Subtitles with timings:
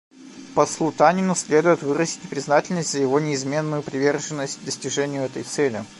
[0.55, 5.85] Послу Танину следует выразить признательность за его неизменную приверженность достижению этой цели.